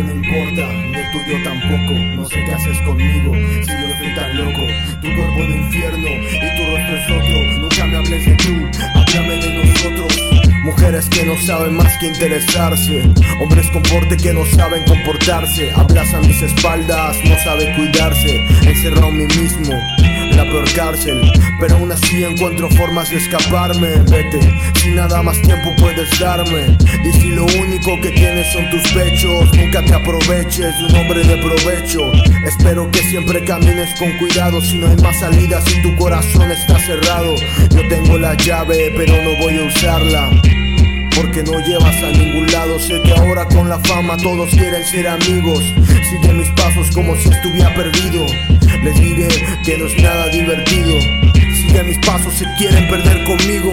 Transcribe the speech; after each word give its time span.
no 0.00 0.12
importa, 0.12 0.72
ni 0.72 0.96
el 0.96 1.12
tuyo 1.12 1.42
tampoco. 1.44 1.92
No 2.16 2.24
sé 2.24 2.42
qué 2.44 2.52
haces 2.52 2.78
conmigo, 2.82 3.34
si 3.34 3.70
yo 3.70 3.88
estoy 3.88 4.14
tan 4.14 4.36
loco. 4.38 4.60
Tu 5.02 5.14
cuerpo 5.14 5.40
de 5.40 5.56
infierno 5.58 6.08
y 6.08 6.56
tu 6.56 6.62
rostro 6.70 6.96
es 6.96 7.10
otro. 7.10 7.58
Nunca 7.58 7.86
me 7.86 7.96
hables 7.98 8.26
de 8.26 8.34
tú, 8.36 8.78
háblame 8.94 9.36
de 9.36 9.64
nosotros. 9.64 10.32
Mujeres 10.64 11.08
que 11.08 11.26
no 11.26 11.36
saben 11.42 11.76
más 11.76 11.98
que 11.98 12.06
interesarse. 12.06 13.02
Hombres 13.40 13.68
con 13.70 13.82
porte 13.82 14.16
que 14.16 14.32
no 14.32 14.46
saben 14.46 14.84
comportarse. 14.84 15.72
Abrazan 15.72 16.26
mis 16.26 16.40
espaldas, 16.40 17.16
no 17.24 17.36
saben 17.38 17.74
cuidarse. 17.74 18.36
Encerrado 18.64 19.08
en 19.08 19.18
mí 19.18 19.26
mismo 19.26 19.74
la 20.30 20.44
peor 20.44 20.64
cárcel. 20.74 21.20
Pero 21.60 21.76
aún 21.76 21.92
así 21.92 22.24
encuentro 22.24 22.68
formas 22.70 23.10
de 23.10 23.16
escaparme. 23.16 23.88
Vete, 24.10 24.40
si 24.80 24.90
nada 24.90 25.22
más 25.22 25.40
tiempo 25.42 25.70
puedes 25.78 26.08
darme. 26.18 26.76
Y 27.04 27.12
si 27.20 27.28
lo 27.30 27.44
único 27.44 28.00
que 28.00 28.10
tienes 28.10 28.52
son 28.52 28.68
tus 28.70 28.82
pechos 28.92 29.52
Nunca 29.54 29.82
te 29.84 29.94
aproveches 29.94 30.76
de 30.78 30.84
un 30.86 30.96
hombre 30.96 31.22
de 31.24 31.36
provecho. 31.36 32.12
Espero 32.46 32.90
que 32.90 32.98
siempre 33.00 33.44
camines 33.44 33.90
con 33.98 34.10
cuidado. 34.18 34.60
Si 34.60 34.78
no 34.78 34.88
hay 34.88 34.96
más 34.96 35.18
salidas 35.20 35.64
y 35.74 35.82
tu 35.82 35.94
corazón 35.96 36.50
está 36.50 36.78
cerrado. 36.78 37.34
Yo 37.70 37.88
tengo 37.88 38.18
la 38.18 38.34
llave 38.34 38.92
pero 38.96 39.14
no 39.22 39.36
voy 39.38 39.58
a 39.58 39.64
usarla. 39.64 40.30
Porque 41.14 41.42
no 41.42 41.58
llevas 41.60 41.96
a 42.02 42.10
ningún 42.10 42.46
lado. 42.52 42.78
Sé 42.78 43.00
que 43.02 43.12
ahora 43.12 43.46
con 43.46 43.68
la 43.68 43.78
fama 43.80 44.16
todos 44.16 44.50
quieren 44.50 44.84
ser 44.84 45.08
amigos. 45.08 45.62
Sigue 46.10 46.32
mis 46.32 46.48
pasos 46.50 46.90
como 46.94 47.14
si 47.16 47.28
estuviera 47.28 47.74
perdido. 47.74 48.26
Que 49.72 49.78
no 49.78 49.86
es 49.86 50.02
nada 50.02 50.28
divertido. 50.28 51.00
Sigue 51.56 51.82
mis 51.84 51.96
pasos, 52.04 52.34
se 52.34 52.44
quieren 52.58 52.86
perder 52.88 53.24
conmigo. 53.24 53.72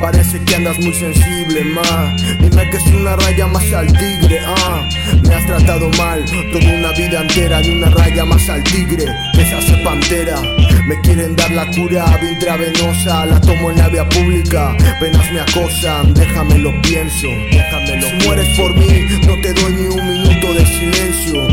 Parece 0.00 0.42
que 0.42 0.54
andas 0.54 0.78
muy 0.78 0.94
sensible, 0.94 1.62
ma. 1.64 2.16
Dime 2.40 2.70
que 2.70 2.78
es 2.78 2.86
una 2.86 3.14
raya 3.14 3.46
más 3.48 3.70
al 3.74 3.86
tigre, 3.88 4.40
ah. 4.46 4.88
Me 5.22 5.34
has 5.34 5.44
tratado 5.44 5.90
mal, 5.98 6.24
toda 6.50 6.74
una 6.74 6.92
vida 6.92 7.20
entera. 7.20 7.60
Ni 7.60 7.74
una 7.74 7.90
raya 7.90 8.24
más 8.24 8.48
al 8.48 8.64
tigre, 8.64 9.04
que 9.34 9.44
se 9.44 9.54
hace 9.54 9.76
pantera. 9.84 10.40
Me 10.86 10.98
quieren 11.02 11.36
dar 11.36 11.50
la 11.50 11.66
cura 11.72 12.06
intravenosa, 12.22 13.26
la 13.26 13.38
tomo 13.38 13.70
en 13.70 13.76
la 13.76 13.88
vía 13.90 14.08
pública. 14.08 14.74
Penas 14.98 15.30
me 15.30 15.40
acosan, 15.40 16.14
déjame 16.14 16.56
lo 16.56 16.72
pienso, 16.80 17.28
déjamelo. 17.52 18.08
Si 18.08 18.26
mueres 18.26 18.48
por 18.56 18.74
mí, 18.74 18.86
no 19.26 19.38
te 19.42 19.52
doy 19.52 19.72
ni 19.74 19.88
un 19.88 20.08
minuto 20.08 20.54
de 20.54 20.64
silencio. 20.64 21.46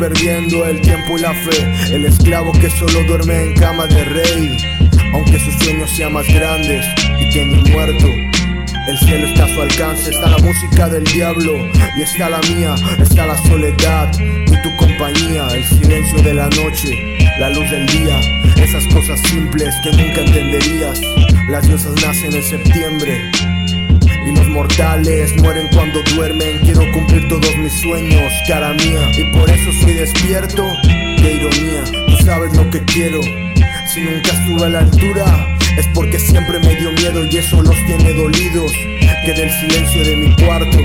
Perdiendo 0.00 0.64
el 0.64 0.80
tiempo 0.80 1.18
y 1.18 1.20
la 1.20 1.34
fe. 1.34 1.94
El 1.94 2.06
esclavo 2.06 2.52
que 2.52 2.70
solo 2.70 3.04
duerme 3.06 3.42
en 3.42 3.54
cama 3.54 3.86
de 3.86 4.02
rey. 4.02 4.56
Aunque 5.12 5.38
sus 5.38 5.54
sueños 5.62 5.90
sean 5.94 6.14
más 6.14 6.26
grandes 6.26 6.86
y 7.20 7.28
que 7.28 7.44
mi 7.44 7.70
muerto. 7.70 8.06
El 8.88 8.98
cielo 8.98 9.26
está 9.26 9.44
a 9.44 9.48
su 9.48 9.60
alcance, 9.60 10.10
está 10.10 10.30
la 10.30 10.38
música 10.38 10.88
del 10.88 11.04
diablo 11.04 11.52
y 11.98 12.00
está 12.00 12.30
la 12.30 12.40
mía, 12.40 12.74
está 12.98 13.26
la 13.26 13.36
soledad 13.46 14.10
y 14.18 14.62
tu 14.62 14.74
compañía, 14.78 15.46
el 15.52 15.64
silencio 15.64 16.22
de 16.22 16.32
la 16.32 16.48
noche, 16.48 17.18
la 17.38 17.50
luz 17.50 17.70
del 17.70 17.86
día, 17.86 18.18
esas 18.56 18.86
cosas 18.94 19.20
simples 19.28 19.74
que 19.84 19.90
nunca 19.92 20.22
entenderías. 20.22 20.98
Las 21.50 21.68
diosas 21.68 21.92
nacen 22.02 22.32
en 22.32 22.42
septiembre 22.42 23.30
y 24.26 24.34
los 24.34 24.48
mortales 24.48 25.36
mueren 25.42 25.68
cuando 25.74 26.00
duermen. 26.14 26.58
Quiero 26.60 26.90
cumplir 26.92 27.09
todos 27.30 27.56
mis 27.58 27.72
sueños, 27.80 28.32
cara 28.48 28.72
mía. 28.74 29.08
Y 29.16 29.24
por 29.32 29.48
eso 29.48 29.72
soy 29.80 29.94
despierto, 29.94 30.66
qué 30.82 31.34
ironía, 31.34 31.84
tú 32.08 32.24
sabes 32.24 32.54
lo 32.56 32.68
que 32.70 32.84
quiero. 32.86 33.22
Si 33.22 34.00
nunca 34.00 34.30
estuve 34.32 34.66
a 34.66 34.68
la 34.68 34.78
altura, 34.80 35.56
es 35.78 35.86
porque 35.94 36.18
siempre 36.18 36.58
me 36.58 36.74
dio 36.74 36.90
miedo 36.90 37.24
y 37.24 37.36
eso 37.36 37.62
los 37.62 37.76
tiene 37.86 38.12
dolidos. 38.14 38.72
Que 39.24 39.32
del 39.32 39.50
silencio 39.50 40.04
de 40.04 40.16
mi 40.16 40.34
cuarto 40.44 40.78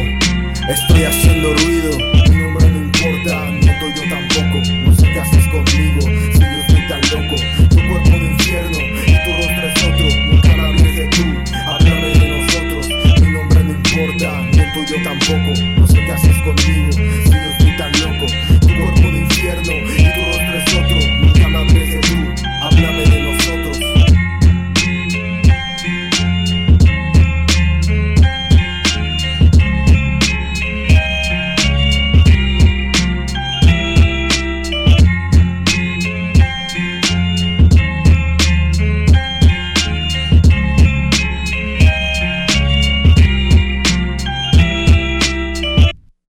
estoy 0.69 1.03
haciendo 1.03 1.53
ruido. 1.55 1.97
Mi 2.29 2.35
nombre 2.38 2.69
no 2.69 2.79
importa, 2.79 3.50
no 3.50 3.95
yo 3.95 4.03
tampoco. 4.07 4.57
No 4.85 4.95
sé 4.95 5.03
qué 5.13 5.19
haces 5.19 5.47
conmigo, 5.47 6.01
si 6.31 6.39
yo 6.39 6.59
estoy 6.61 6.88
tan 6.88 7.01
loco. 7.09 7.35
Tu 7.69 7.75
cuerpo 7.75 8.09
de 8.09 8.25
infierno 8.25 8.78
y 9.07 9.13
tu 9.23 9.31
rostro 9.34 9.67
es 9.67 9.84
otro. 9.84 10.07
Nunca 10.29 10.53
hables 10.53 10.95
de 10.95 11.07
tú, 11.07 11.23
háblame 11.66 12.09
de 12.09 12.39
nosotros. 12.39 12.88
Mi 13.19 13.31
nombre 13.31 13.63
no 13.63 13.72
importa, 13.72 14.41
no 14.53 14.85
yo 14.85 15.03
tampoco. 15.03 15.65